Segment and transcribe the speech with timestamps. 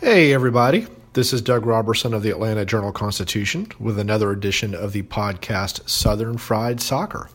[0.00, 0.86] Hey, everybody.
[1.12, 5.86] This is Doug Roberson of the Atlanta Journal Constitution with another edition of the podcast
[5.86, 7.28] Southern Fried Soccer.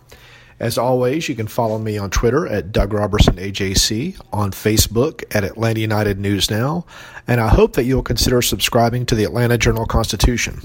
[0.59, 5.43] As always, you can follow me on Twitter at Doug Roberson AJC, on Facebook at
[5.43, 6.87] Atlanta United News Now,
[7.27, 10.59] and I hope that you'll consider subscribing to the Atlanta Journal Constitution.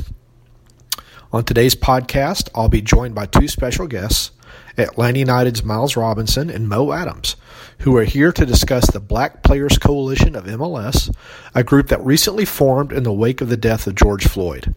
[1.35, 4.31] On today's podcast, I'll be joined by two special guests,
[4.79, 7.37] Atlanta United's Miles Robinson and Mo Adams,
[7.81, 11.15] who are here to discuss the Black Players Coalition of MLS,
[11.55, 14.75] a group that recently formed in the wake of the death of George Floyd.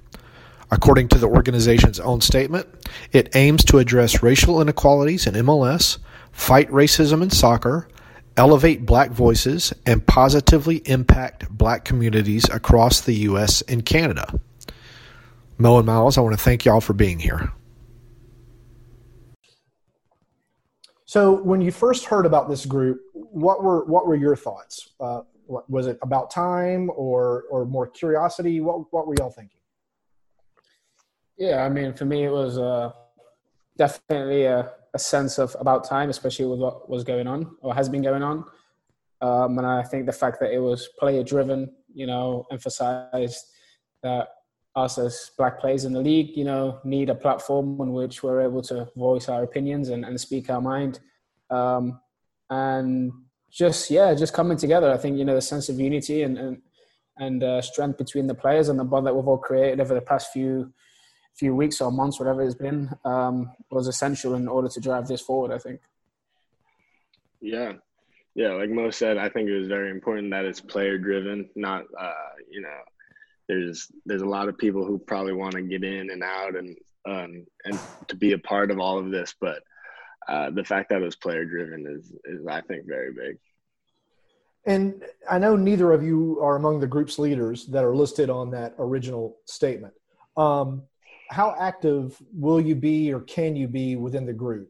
[0.71, 2.67] According to the organization's own statement,
[3.11, 5.99] it aims to address racial inequalities in MLS,
[6.31, 7.87] fight racism in soccer,
[8.37, 13.61] elevate black voices, and positively impact black communities across the U.S.
[13.63, 14.39] and Canada.
[15.57, 17.51] Mo and Miles, I want to thank y'all for being here.
[21.13, 24.93] So, when you first heard about this group, what were what were your thoughts?
[24.99, 28.61] Uh, was it about time or or more curiosity?
[28.61, 29.59] What what were y'all thinking?
[31.37, 32.93] Yeah, I mean, for me, it was uh,
[33.77, 37.89] definitely a, a sense of about time, especially with what was going on or has
[37.89, 38.43] been going on.
[39.21, 43.45] Um, and I think the fact that it was player driven, you know, emphasized
[44.01, 44.29] that
[44.75, 48.41] us as black players in the league, you know, need a platform on which we're
[48.41, 50.99] able to voice our opinions and, and speak our mind.
[51.49, 51.99] Um,
[52.49, 53.11] and
[53.51, 54.91] just, yeah, just coming together.
[54.91, 56.61] I think, you know, the sense of unity and, and,
[57.17, 60.01] and uh, strength between the players and the bond that we've all created over the
[60.01, 60.73] past few
[61.35, 65.19] few weeks or months, whatever it's been, um, was essential in order to drive this
[65.21, 65.51] forward.
[65.51, 65.79] I think.
[67.41, 67.73] Yeah,
[68.35, 68.49] yeah.
[68.49, 72.11] Like Mo said, I think it was very important that it's player driven, not uh,
[72.51, 72.77] you know.
[73.47, 76.77] There's there's a lot of people who probably want to get in and out and
[77.07, 79.61] um, and to be a part of all of this, but
[80.27, 83.37] uh, the fact that it was player driven is is I think very big.
[84.65, 88.51] And I know neither of you are among the group's leaders that are listed on
[88.51, 89.93] that original statement.
[90.37, 90.83] Um,
[91.29, 94.69] how active will you be or can you be within the group?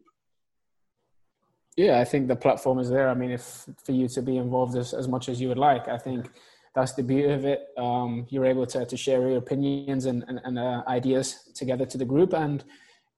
[1.76, 3.08] Yeah, I think the platform is there.
[3.08, 5.88] I mean, if for you to be involved as, as much as you would like,
[5.88, 6.30] I think
[6.74, 7.66] that's the beauty of it.
[7.76, 11.98] Um, you're able to, to share your opinions and, and, and uh, ideas together to
[11.98, 12.32] the group.
[12.34, 12.64] And,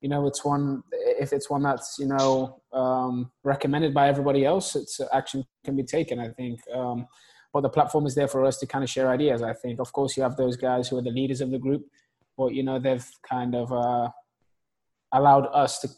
[0.01, 4.77] you know, it's one, if it's one that's, you know, um, recommended by everybody else,
[4.77, 6.61] it's uh, action can be taken, I think.
[6.75, 7.07] Um,
[7.53, 9.81] but the platform is there for us to kind of share ideas, I think.
[9.81, 11.87] Of course, you have those guys who are the leaders of the group
[12.37, 14.09] but you know they've kind of uh,
[15.13, 15.89] allowed us to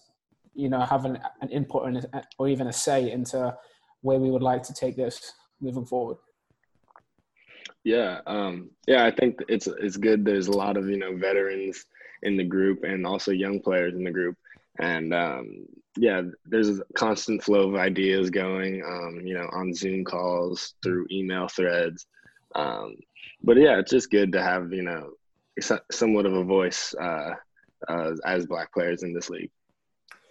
[0.54, 2.04] you know have an, an input
[2.38, 3.54] or even a say into
[4.02, 6.16] where we would like to take this moving forward
[7.84, 11.84] yeah um, yeah i think it's it's good there's a lot of you know veterans
[12.22, 14.36] in the group and also young players in the group
[14.80, 15.66] and um,
[15.96, 21.06] yeah there's a constant flow of ideas going um, you know on zoom calls through
[21.10, 22.06] email threads
[22.54, 22.96] um,
[23.42, 25.10] but yeah it's just good to have you know
[25.90, 27.34] somewhat of a voice uh,
[27.88, 29.50] uh, as black players in this league.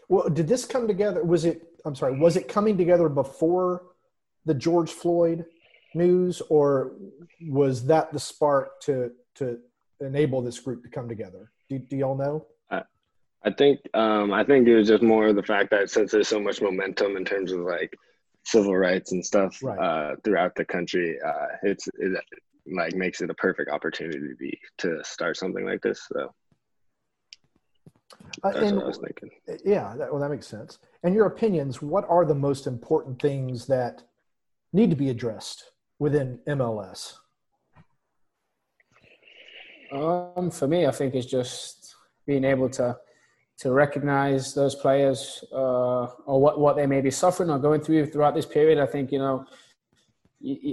[0.10, 1.24] Well, did this come together?
[1.24, 1.64] Was it?
[1.86, 2.18] I'm sorry.
[2.18, 3.84] Was it coming together before
[4.46, 5.46] the George Floyd
[5.98, 6.94] news, or
[7.50, 9.60] was that the spark to to
[10.00, 11.52] enable this group to come together?
[11.70, 12.46] Do, do y'all know?
[12.72, 12.84] I,
[13.44, 16.28] I think um, I think it was just more of the fact that since there's
[16.28, 17.94] so much momentum in terms of like
[18.44, 19.78] civil rights and stuff Right.
[19.80, 22.24] uh, throughout the country, uh, it's it,
[22.74, 26.00] like makes it a perfect opportunity to be to start something like this.
[26.12, 26.34] So
[28.44, 29.30] Uh, and- what I was thinking.
[29.66, 30.80] Yeah, that, well, that makes sense.
[31.04, 34.04] And your opinions, what are the most important things that
[34.74, 37.14] need to be addressed within MLS?
[39.92, 41.96] Um, for me, I think it's just
[42.26, 42.98] being able to
[43.60, 48.06] to recognize those players uh, or what, what they may be suffering or going through
[48.06, 48.78] throughout this period.
[48.78, 49.46] I think you know,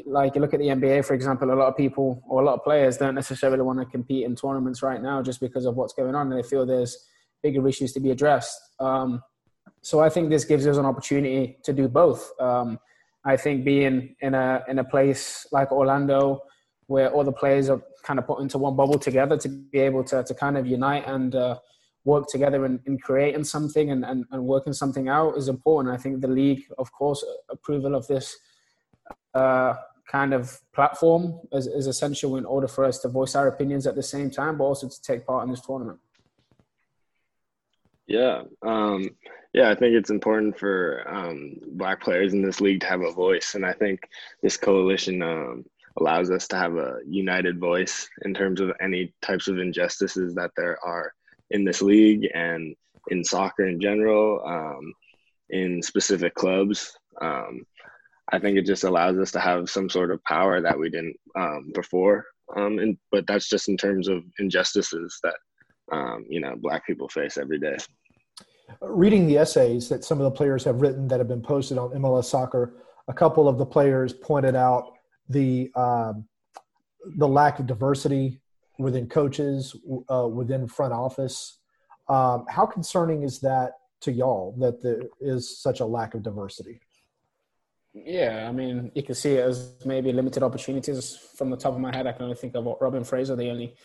[0.06, 2.54] like you look at the NBA, for example, a lot of people or a lot
[2.54, 5.94] of players don't necessarily want to compete in tournaments right now just because of what's
[5.94, 7.08] going on, and they feel there's
[7.42, 8.58] bigger issues to be addressed.
[8.80, 9.22] Um,
[9.80, 12.32] so I think this gives us an opportunity to do both.
[12.40, 12.78] Um,
[13.24, 16.42] I think being in a in a place like Orlando,
[16.86, 20.04] where all the players are kind of put into one bubble together to be able
[20.04, 21.58] to to kind of unite and uh,
[22.04, 25.94] work together in, in creating something and, and, and working something out is important.
[25.94, 28.36] I think the league, of course, approval of this
[29.32, 29.74] uh,
[30.06, 33.94] kind of platform is, is essential in order for us to voice our opinions at
[33.94, 35.98] the same time, but also to take part in this tournament.
[38.06, 39.08] Yeah, um,
[39.54, 43.12] yeah, I think it's important for um, black players in this league to have a
[43.12, 44.00] voice, and I think
[44.42, 45.64] this coalition um,
[45.96, 50.50] allows us to have a united voice in terms of any types of injustices that
[50.56, 51.14] there are
[51.50, 52.74] in this league and
[53.10, 54.92] in soccer in general, um,
[55.50, 56.92] in specific clubs.
[57.20, 57.64] Um,
[58.32, 61.16] I think it just allows us to have some sort of power that we didn't
[61.36, 62.24] um, before.
[62.56, 65.36] Um, and but that's just in terms of injustices that
[66.28, 67.76] you know black people face every day.
[68.80, 71.90] Reading the essays that some of the players have written that have been posted on
[71.90, 72.74] MLS Soccer,
[73.08, 74.92] a couple of the players pointed out
[75.28, 76.26] the um,
[77.16, 78.40] the lack of diversity
[78.78, 79.76] within coaches,
[80.10, 81.58] uh, within front office.
[82.08, 86.80] Um, how concerning is that to y'all that there is such a lack of diversity?
[87.94, 91.16] Yeah, I mean, you can see it as maybe limited opportunities.
[91.36, 93.76] From the top of my head, I can only think of Robin Fraser, the only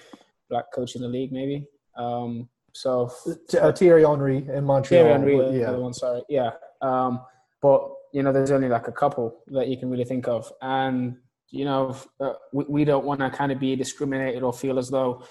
[0.49, 1.67] black coach in the league, maybe.
[1.95, 3.11] Um, so
[3.59, 5.03] uh, Thierry Henry in Montreal.
[5.03, 5.71] Thierry Henry, yeah.
[5.71, 6.51] one, sorry, yeah.
[6.81, 7.21] Um,
[7.61, 11.17] but you know, there's only like a couple that you can really think of, and
[11.51, 14.89] you know, uh, we, we don't want to kind of be discriminated or feel as
[14.89, 15.23] though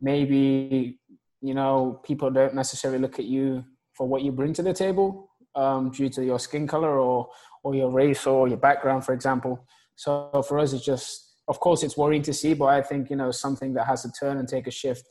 [0.00, 0.98] maybe
[1.40, 5.30] you know people don't necessarily look at you for what you bring to the table
[5.54, 7.28] um, due to your skin color or
[7.62, 9.66] or your race or your background, for example.
[9.96, 13.16] So for us, it's just, of course, it's worrying to see, but I think you
[13.16, 15.04] know something that has to turn and take a shift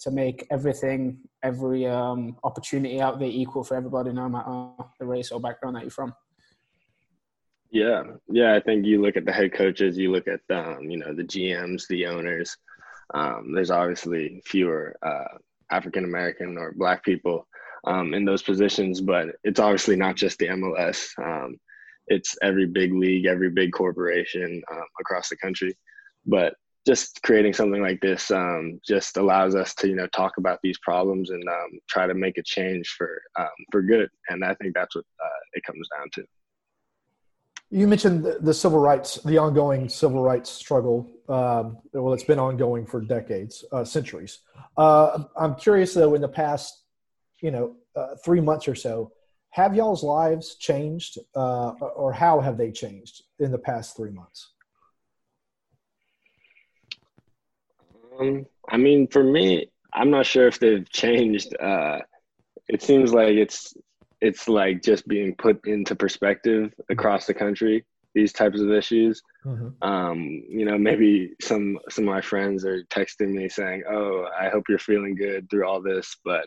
[0.00, 5.30] to make everything, every um, opportunity out there equal for everybody, no matter the race
[5.30, 6.14] or background that you're from.
[7.70, 8.54] Yeah, yeah.
[8.54, 11.24] I think you look at the head coaches, you look at um, you know the
[11.24, 12.56] GMs, the owners.
[13.12, 15.38] Um, there's obviously fewer uh,
[15.70, 17.48] African American or Black people
[17.86, 21.10] um, in those positions, but it's obviously not just the MLS.
[21.18, 21.58] Um,
[22.06, 25.76] it's every big league, every big corporation um, across the country.
[26.26, 26.54] But
[26.86, 30.78] just creating something like this um, just allows us to you know talk about these
[30.78, 31.42] problems and
[31.88, 33.20] try to make a change for
[33.70, 34.08] for good.
[34.28, 36.24] And I think that's what uh, it comes down to.
[37.70, 41.10] You mentioned the, the, civil rights, the ongoing civil rights struggle.
[41.28, 44.40] Um, well, it's been ongoing for decades, uh, centuries.
[44.76, 46.84] Uh, I'm curious though, in the past,
[47.40, 49.12] you know, uh, three months or so,
[49.50, 54.52] have y'all's lives changed, uh, or how have they changed in the past three months?
[58.18, 61.54] Um, I mean, for me, I'm not sure if they've changed.
[61.60, 62.00] Uh,
[62.68, 63.74] it seems like it's
[64.20, 67.84] it's like just being put into perspective across the country
[68.14, 69.68] these types of issues mm-hmm.
[69.86, 74.48] um, you know maybe some some of my friends are texting me saying oh i
[74.48, 76.46] hope you're feeling good through all this but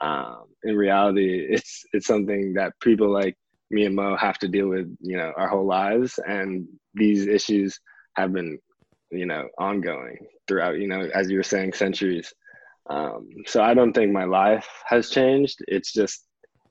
[0.00, 3.36] um, in reality it's it's something that people like
[3.70, 7.80] me and mo have to deal with you know our whole lives and these issues
[8.14, 8.58] have been
[9.10, 12.32] you know ongoing throughout you know as you were saying centuries.
[12.90, 15.58] Um, so i don't think my life has changed.
[15.68, 16.24] It's just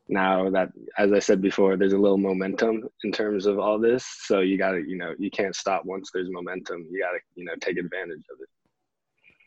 [0.09, 4.05] now that as i said before there's a little momentum in terms of all this.
[4.25, 6.87] So you got to you know you can't stop once there's momentum.
[6.89, 8.49] You got to you know take advantage of it.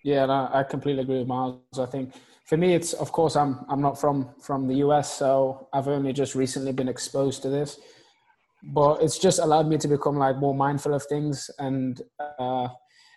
[0.05, 1.79] Yeah no, i completely agree with miles.
[1.79, 2.15] I think
[2.51, 6.13] for me it's of course i'm i'm not from from the us so i've only
[6.13, 7.79] just recently been exposed to this
[8.62, 12.02] but it's just allowed me to become like more mindful of things and
[12.38, 12.69] uh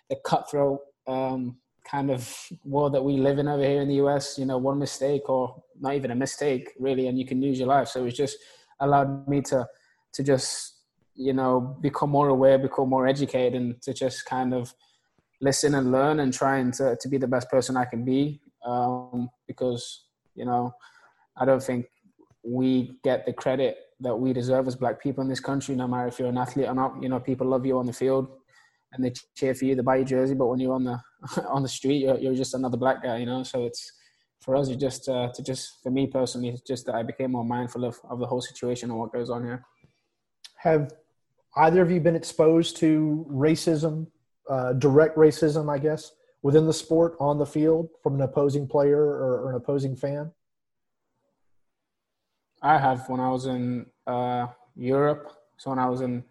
[0.08, 2.34] the cutthroat um kind of
[2.64, 5.62] world that we live in over here in the US, you know, one mistake or
[5.78, 7.88] not even a mistake really, and you can lose your life.
[7.88, 8.38] So it's just
[8.80, 9.66] allowed me to
[10.14, 10.80] to just,
[11.14, 14.74] you know, become more aware, become more educated and to just kind of
[15.40, 18.40] listen and learn and trying to, to be the best person I can be.
[18.64, 20.72] Um, because, you know,
[21.36, 21.86] I don't think
[22.44, 26.06] we get the credit that we deserve as black people in this country, no matter
[26.06, 27.02] if you're an athlete or not.
[27.02, 28.28] You know, people love you on the field
[28.94, 31.00] and they cheer for you, they buy your jersey, but when you're on the
[31.48, 33.42] on the street, you're, you're just another black guy, you know.
[33.42, 33.92] So it's
[34.40, 37.32] for us, you just uh, to just for me personally, it's just that I became
[37.32, 39.64] more mindful of of the whole situation and what goes on here.
[40.58, 40.92] Have
[41.56, 44.06] either of you been exposed to racism,
[44.48, 49.00] uh, direct racism, I guess, within the sport on the field from an opposing player
[49.00, 50.30] or, or an opposing fan?
[52.64, 55.30] I have when I was in uh, Europe.
[55.58, 56.24] So when I was in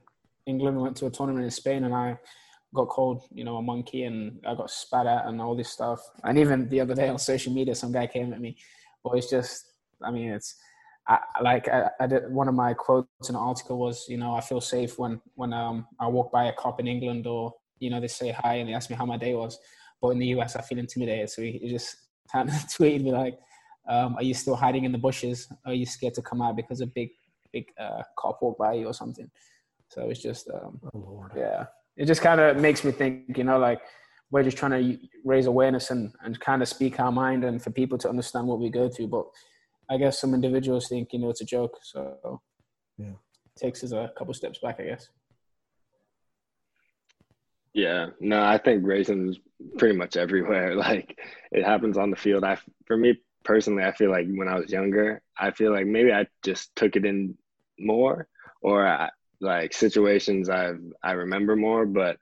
[0.47, 2.17] England, we went to a tournament in Spain, and I
[2.73, 6.01] got called, you know, a monkey, and I got spat at, and all this stuff.
[6.23, 8.57] And even the other day on social media, some guy came at me.
[9.03, 10.55] But it's just, I mean, it's
[11.07, 14.33] I, like I, I, did one of my quotes in an article was, you know,
[14.33, 17.91] I feel safe when when um, I walk by a cop in England, or you
[17.91, 19.59] know, they say hi and they ask me how my day was.
[20.01, 21.29] But in the US, I feel intimidated.
[21.29, 21.95] So he, he just
[22.31, 23.37] kind of tweeted me like,
[23.87, 25.47] um, "Are you still hiding in the bushes?
[25.65, 27.09] Are you scared to come out because a big
[27.51, 29.29] big uh, cop walked by you or something?"
[29.93, 33.59] So it's just, um, oh, yeah, it just kind of makes me think, you know,
[33.59, 33.79] like
[34.31, 37.69] we're just trying to raise awareness and, and kind of speak our mind and for
[37.69, 39.07] people to understand what we go through.
[39.07, 39.25] But
[39.91, 41.77] I guess some individuals think, you know, it's a joke.
[41.83, 42.41] So
[42.97, 45.09] yeah, it takes us a couple steps back, I guess.
[47.75, 49.39] Yeah, no, I think racism is
[49.77, 50.75] pretty much everywhere.
[50.83, 51.19] Like
[51.51, 52.43] it happens on the field.
[52.43, 56.11] I, for me personally, I feel like when I was younger, I feel like maybe
[56.11, 57.37] I just took it in
[57.79, 58.27] more,
[58.61, 59.09] or I,
[59.41, 61.85] like situations I I remember more.
[61.85, 62.17] But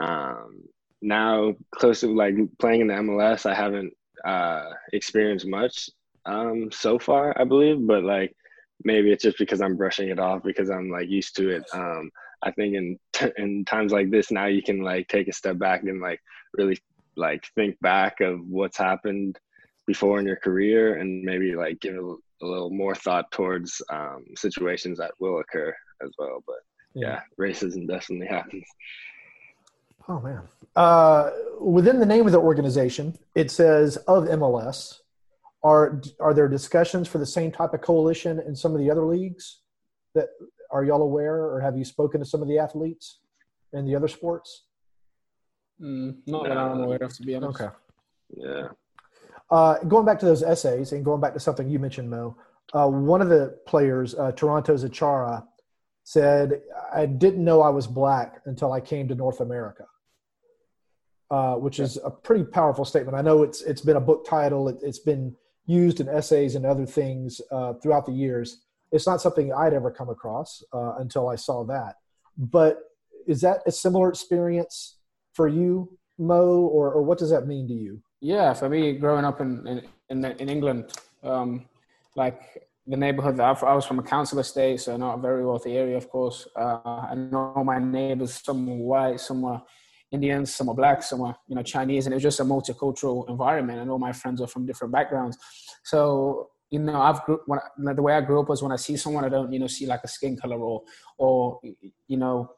[0.00, 0.62] um,
[1.02, 3.92] now, close to like playing in the MLS, I haven't
[4.24, 5.90] uh, experienced much
[6.24, 7.86] um, so far, I believe.
[7.86, 8.34] But like
[8.84, 11.64] maybe it's just because I'm brushing it off because I'm like used to it.
[11.72, 12.10] Um,
[12.42, 15.58] I think in t- in times like this now you can like take a step
[15.58, 16.20] back and like
[16.54, 16.78] really
[17.16, 19.38] like think back of what's happened
[19.86, 24.24] before in your career and maybe like give a, a little more thought towards um,
[24.36, 26.42] situations that will occur as well.
[26.46, 26.56] But
[26.94, 28.64] yeah, yeah racism definitely happens.
[30.08, 30.42] Oh man.
[30.74, 35.00] Uh, within the name of the organization, it says of MLS.
[35.62, 39.04] Are are there discussions for the same type of coalition in some of the other
[39.04, 39.62] leagues?
[40.14, 40.28] That
[40.70, 43.18] are y'all aware, or have you spoken to some of the athletes
[43.72, 44.66] in the other sports?
[45.80, 47.60] Mm, not that I'm aware of, to be honest.
[47.60, 47.74] Okay.
[48.36, 48.68] Yeah.
[49.50, 52.36] Uh, going back to those essays and going back to something you mentioned, Mo,
[52.72, 55.44] uh, one of the players, uh, Toronto's Achara,
[56.02, 56.62] said,
[56.92, 59.86] I didn't know I was black until I came to North America.
[61.28, 63.16] Uh, which is a pretty powerful statement.
[63.16, 64.68] I know it's it's been a book title.
[64.68, 65.34] It, has been
[65.66, 68.62] used in essays and other things uh, throughout the years.
[68.92, 71.96] It's not something I'd ever come across uh, until I saw that.
[72.38, 72.78] But
[73.26, 74.98] is that a similar experience
[75.32, 78.00] for you, Mo, or, or what does that mean to you?
[78.20, 80.92] Yeah, for me, growing up in in in, in England,
[81.22, 81.66] um,
[82.14, 85.76] like the neighborhood that I was from a council estate, so not a very wealthy
[85.76, 86.46] area, of course.
[86.56, 89.60] Uh, I know my neighbors, some were white, some were
[90.12, 93.28] Indians, some were black, some were you know Chinese, and it was just a multicultural
[93.28, 93.80] environment.
[93.80, 95.36] And all my friends are from different backgrounds.
[95.84, 97.60] So you know, I've grew, when
[97.94, 99.86] the way I grew up was when I see someone, I don't you know see
[99.86, 100.82] like a skin color or
[101.18, 101.60] or
[102.08, 102.50] you know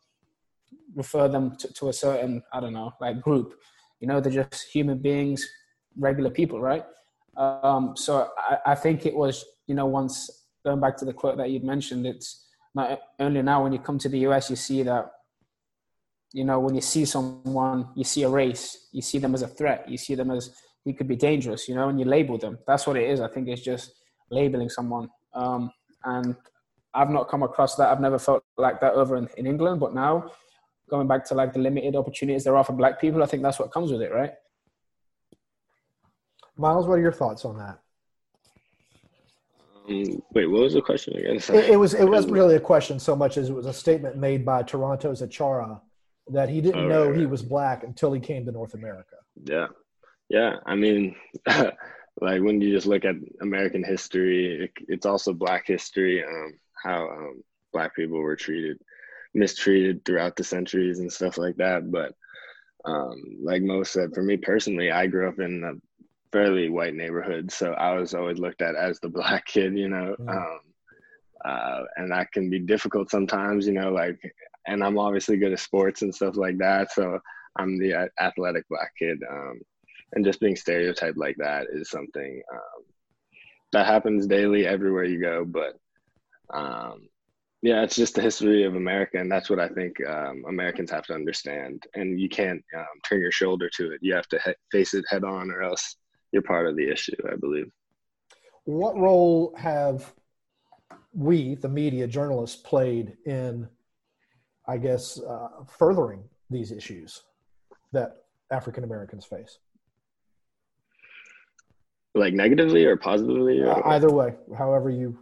[0.94, 3.54] refer them to, to a certain I don't know like group.
[4.00, 5.46] You know, they're just human beings,
[5.96, 6.84] regular people, right?
[7.36, 11.36] Um, so I, I think it was you know, once going back to the quote
[11.36, 14.82] that you'd mentioned, it's not only now when you come to the US, you see
[14.82, 15.12] that,
[16.32, 19.48] you know, when you see someone, you see a race, you see them as a
[19.48, 20.50] threat, you see them as
[20.84, 22.58] he could be dangerous, you know, and you label them.
[22.66, 23.20] That's what it is.
[23.20, 23.92] I think it's just
[24.30, 25.08] labeling someone.
[25.34, 25.70] Um,
[26.04, 26.34] and
[26.94, 27.90] I've not come across that.
[27.90, 30.30] I've never felt like that over in, in England, but now
[30.88, 33.58] going back to like the limited opportunities there are for black people, I think that's
[33.58, 34.32] what comes with it, right?
[36.56, 37.78] Miles, what are your thoughts on that?
[39.88, 41.36] Um, wait, what was the question again?
[41.36, 44.16] It, it, was it wasn't really a question so much as it was a statement
[44.16, 45.80] made by Toronto's Achara
[46.28, 49.16] that he didn't oh, know right, he was black until he came to North America.
[49.44, 49.68] Yeah,
[50.28, 50.56] yeah.
[50.66, 51.14] I mean,
[51.46, 56.24] like when you just look at American history, it, it's also Black history.
[56.24, 57.42] Um, how um,
[57.72, 58.78] Black people were treated,
[59.38, 61.90] mistreated throughout the centuries and stuff like that.
[61.90, 62.14] But
[62.84, 65.74] um, like Mo said, for me personally, I grew up in a
[66.32, 70.16] fairly white neighborhood, so I was always looked at as the black kid, you know.
[70.18, 70.36] Mm.
[70.36, 70.60] Um,
[71.44, 73.92] uh, and that can be difficult sometimes, you know.
[73.92, 74.18] Like,
[74.66, 77.18] and I'm obviously good at sports and stuff like that, so
[77.56, 79.18] I'm the athletic black kid.
[79.30, 79.60] Um,
[80.14, 82.84] and just being stereotyped like that is something um,
[83.72, 85.44] that happens daily everywhere you go.
[85.44, 85.78] But
[86.52, 87.08] um,
[87.60, 91.04] yeah, it's just the history of America, and that's what I think um, Americans have
[91.06, 91.82] to understand.
[91.94, 95.04] And you can't um, turn your shoulder to it; you have to he- face it
[95.08, 95.96] head on, or else
[96.30, 97.70] you're part of the issue, I believe.
[98.64, 100.12] What role have
[101.12, 103.66] we, the media journalists, played in,
[104.68, 107.22] I guess, uh, furthering these issues
[107.92, 108.18] that
[108.52, 109.58] African Americans face?
[112.14, 113.60] Like negatively or positively?
[113.62, 113.84] Or?
[113.84, 115.18] Uh, either way, however you,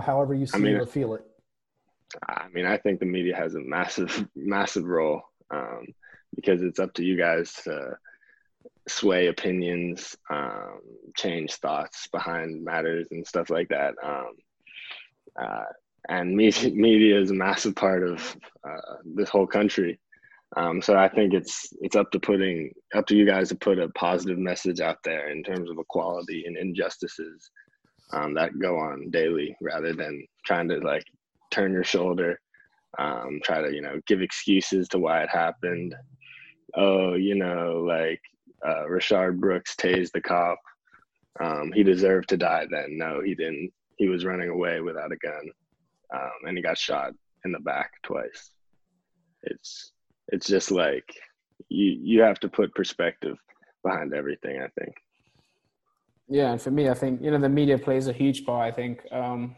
[0.00, 1.24] however you see I mean, or feel it.
[2.28, 5.86] I mean, I think the media has a massive, massive role um,
[6.34, 7.96] because it's up to you guys to
[8.88, 10.80] sway opinions, um,
[11.16, 13.94] change thoughts behind matters and stuff like that.
[14.02, 14.32] Um,
[15.40, 15.64] uh,
[16.08, 18.36] and media, media is a massive part of
[18.68, 19.98] uh, this whole country.
[20.56, 23.80] Um, so I think it's it's up to putting up to you guys to put
[23.80, 27.50] a positive message out there in terms of equality and injustices
[28.12, 31.04] um, that go on daily, rather than trying to like
[31.54, 32.40] turn your shoulder,
[32.98, 35.94] um, try to you know give excuses to why it happened.
[36.76, 38.20] Oh, you know, like
[38.66, 40.58] uh, Rayshard Brooks tased the cop.
[41.40, 42.98] Um, he deserved to die then.
[42.98, 43.72] No, he didn't.
[43.96, 45.50] He was running away without a gun,
[46.14, 47.12] um, and he got shot
[47.44, 48.50] in the back twice.
[49.42, 49.92] It's
[50.28, 51.08] it's just like
[51.68, 53.36] you you have to put perspective
[53.84, 54.60] behind everything.
[54.60, 54.94] I think.
[56.28, 58.72] Yeah, and for me, I think you know the media plays a huge part.
[58.72, 59.54] I think um,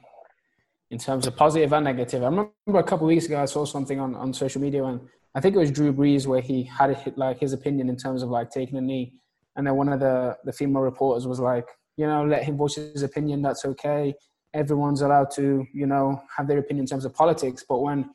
[0.90, 2.22] in terms of positive and negative.
[2.22, 5.00] I remember a couple of weeks ago I saw something on, on social media and
[5.36, 8.22] I think it was Drew Brees where he had it, like his opinion in terms
[8.22, 9.12] of like taking a knee,
[9.54, 11.66] and then one of the the female reporters was like,
[11.98, 13.42] you know, let him voice his opinion.
[13.42, 14.14] That's okay.
[14.54, 17.62] Everyone's allowed to, you know, have their opinion in terms of politics.
[17.68, 18.08] But when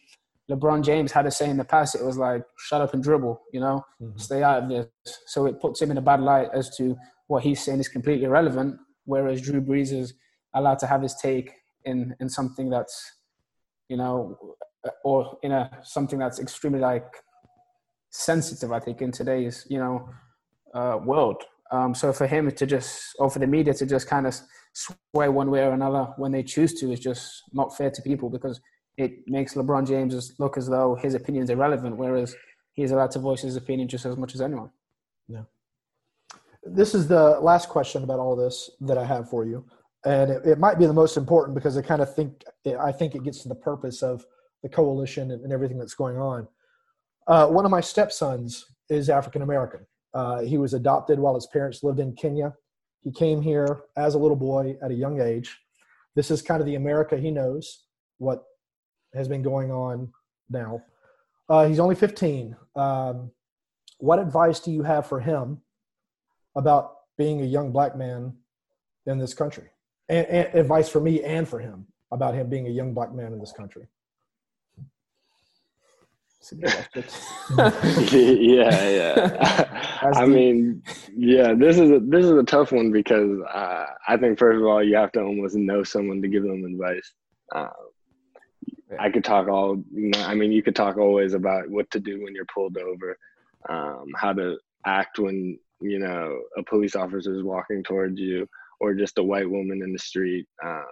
[0.49, 3.39] LeBron James had a say in the past, it was like, shut up and dribble,
[3.53, 4.17] you know, mm-hmm.
[4.17, 4.87] stay out of this.
[5.27, 6.97] So it puts him in a bad light as to
[7.27, 10.15] what he's saying is completely irrelevant, whereas Drew Brees is
[10.55, 11.53] allowed to have his take
[11.85, 13.11] in in something that's,
[13.89, 14.37] you know,
[15.03, 17.05] or in a something that's extremely like
[18.09, 18.71] sensitive.
[18.71, 20.09] I think in today's you know
[20.73, 21.43] uh, world.
[21.71, 24.35] Um, so for him to just, or for the media to just kind of
[24.73, 28.29] sway one way or another when they choose to is just not fair to people
[28.29, 28.59] because
[28.97, 32.35] it makes LeBron James look as though his opinion is irrelevant, whereas
[32.73, 34.69] he's allowed to voice his opinion just as much as anyone.
[35.29, 35.43] Yeah.
[36.63, 39.65] This is the last question about all this that I have for you,
[40.05, 42.43] and it, it might be the most important because I kind of think
[42.79, 44.25] I think it gets to the purpose of
[44.63, 46.47] the coalition and, and everything that's going on.
[47.27, 49.85] Uh, one of my stepsons is African American.
[50.13, 52.53] Uh, he was adopted while his parents lived in Kenya.
[53.01, 55.57] He came here as a little boy at a young age.
[56.15, 57.85] This is kind of the America he knows,
[58.17, 58.43] what
[59.13, 60.11] has been going on
[60.49, 60.83] now.
[61.49, 62.55] Uh, he's only 15.
[62.75, 63.31] Um,
[63.97, 65.61] what advice do you have for him
[66.55, 68.33] about being a young black man
[69.05, 69.70] in this country?
[70.11, 73.31] And, and advice for me and for him about him being a young black man
[73.31, 73.87] in this country.
[78.11, 79.99] yeah, yeah.
[80.13, 80.83] I mean,
[81.15, 81.53] yeah.
[81.53, 84.83] This is a, this is a tough one because uh, I think first of all
[84.83, 87.13] you have to almost know someone to give them advice.
[87.55, 87.69] Uh,
[88.99, 89.81] I could talk all.
[89.93, 92.77] You know, I mean, you could talk always about what to do when you're pulled
[92.77, 93.17] over,
[93.69, 98.49] um, how to act when you know a police officer is walking towards you,
[98.81, 100.47] or just a white woman in the street.
[100.65, 100.83] Um,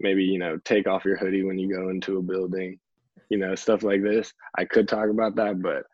[0.00, 2.78] maybe you know take off your hoodie when you go into a building
[3.28, 4.32] you know, stuff like this.
[4.56, 5.84] I could talk about that, but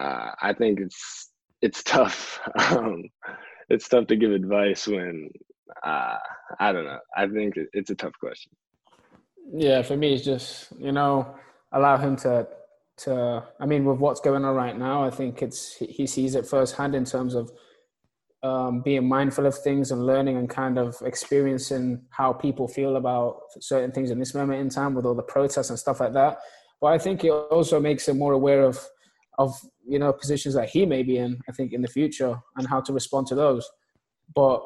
[0.00, 2.40] uh, I think it's it's tough.
[2.58, 3.04] Um,
[3.68, 5.30] it's tough to give advice when
[5.84, 6.16] uh,
[6.58, 6.98] I don't know.
[7.16, 8.52] I think it's a tough question.
[9.54, 11.34] Yeah, for me, it's just you know
[11.72, 12.46] allow him to
[12.98, 13.44] to.
[13.60, 16.94] I mean, with what's going on right now, I think it's he sees it firsthand
[16.94, 17.50] in terms of
[18.42, 23.42] um, being mindful of things and learning and kind of experiencing how people feel about
[23.60, 26.38] certain things in this moment in time with all the protests and stuff like that.
[26.80, 28.78] But I think it also makes him more aware of
[29.38, 29.54] of
[29.86, 31.40] you know positions that he may be in.
[31.48, 33.70] I think in the future and how to respond to those.
[34.34, 34.62] But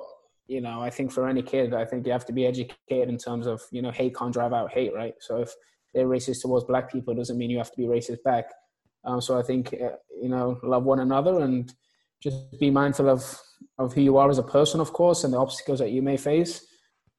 [0.48, 3.18] you know, I think for any kid, I think you have to be educated in
[3.18, 5.14] terms of you know hate can't drive out hate, right?
[5.20, 5.52] So if
[5.92, 8.46] they're racist towards black people, doesn't mean you have to be racist back.
[9.04, 11.72] Um, so I think uh, you know love one another and
[12.22, 13.38] just be mindful of
[13.78, 16.16] of who you are as a person, of course, and the obstacles that you may
[16.16, 16.66] face.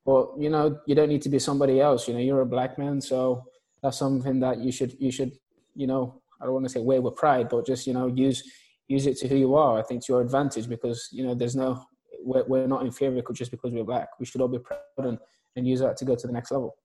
[0.05, 2.07] But you know, you don't need to be somebody else.
[2.07, 3.43] You know, you're a black man, so
[3.83, 5.33] that's something that you should you should
[5.75, 8.43] you know I don't want to say wear with pride, but just you know use
[8.87, 9.79] use it to who you are.
[9.79, 11.85] I think to your advantage because you know there's no
[12.23, 14.09] we're, we're not inferior just because we're black.
[14.19, 15.17] We should all be proud and,
[15.55, 16.75] and use that to go to the next level.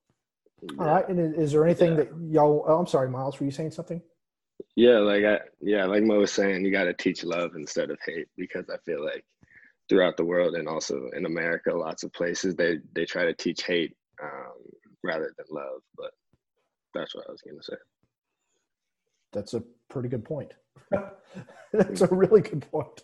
[0.78, 1.08] All right.
[1.08, 1.96] And is there anything yeah.
[1.96, 2.64] that y'all?
[2.66, 3.38] Oh, I'm sorry, Miles.
[3.38, 4.00] Were you saying something?
[4.76, 7.98] Yeah, like I yeah, like Mo was saying, you got to teach love instead of
[8.04, 9.24] hate because I feel like
[9.92, 13.62] throughout the world and also in America, lots of places they they try to teach
[13.62, 14.55] hate um,
[15.05, 15.83] rather than love.
[15.98, 16.12] But
[16.94, 17.76] that's what I was going to say.
[19.35, 20.55] That's a pretty good point.
[21.74, 23.02] that's a really good point.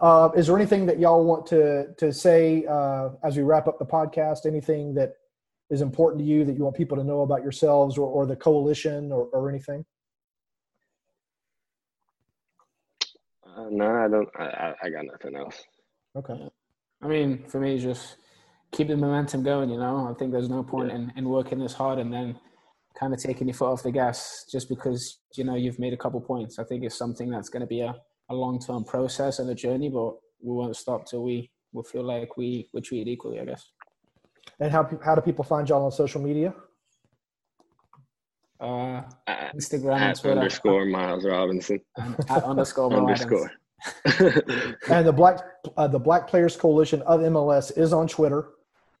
[0.00, 3.78] Uh, is there anything that y'all want to to say uh, as we wrap up
[3.78, 4.46] the podcast?
[4.46, 5.12] Anything that
[5.70, 8.34] is important to you that you want people to know about yourselves or, or the
[8.34, 9.84] coalition or, or anything?
[13.46, 14.28] Uh, no, I don't.
[14.36, 15.62] I, I got nothing else.
[16.16, 16.48] Okay.
[17.02, 18.16] I mean, for me, just
[18.72, 19.70] keep the momentum going.
[19.70, 20.96] You know, I think there's no point yeah.
[20.96, 22.38] in, in working this hard and then
[22.98, 25.96] kind of taking your foot off the gas just because you know you've made a
[25.96, 26.58] couple points.
[26.58, 27.94] I think it's something that's going to be a
[28.28, 32.02] a long term process and a journey, but we won't stop till we we feel
[32.02, 33.40] like we we're treated equally.
[33.40, 33.70] I guess.
[34.58, 36.54] And how how do people find y'all on social media?
[38.58, 40.38] Uh, At, Instagram and Twitter.
[40.38, 41.78] underscore Miles Robinson.
[41.96, 43.20] and at underscore Mo Adams.
[43.22, 43.52] underscore.
[44.90, 45.40] and the Black
[45.76, 48.50] uh, the Black Players Coalition of MLS is on Twitter.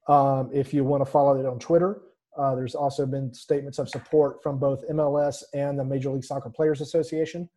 [0.08, 2.02] Um, if you want to follow it on Twitter,
[2.38, 6.50] uh, there's also been statements of support from both MLS and the Major League Soccer
[6.50, 7.48] Players Association.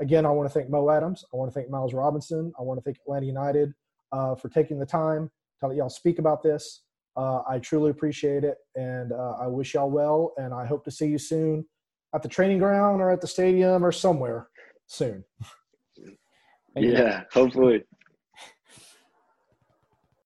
[0.00, 1.24] Again, I want to thank Mo Adams.
[1.32, 2.52] I want to thank Miles Robinson.
[2.58, 3.74] I want to thank Atlanta United
[4.12, 6.82] uh, for taking the time to let y'all speak about this.
[7.16, 10.34] Uh, I truly appreciate it, and uh, I wish y'all well.
[10.36, 11.66] And I hope to see you soon
[12.14, 14.48] at the training ground or at the stadium or somewhere
[14.86, 15.24] soon.
[16.80, 17.84] yeah, hopefully.